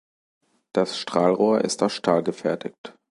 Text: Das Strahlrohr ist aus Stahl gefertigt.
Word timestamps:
Das 0.73 0.97
Strahlrohr 0.97 1.61
ist 1.61 1.83
aus 1.83 1.93
Stahl 1.93 2.23
gefertigt. 2.23 2.95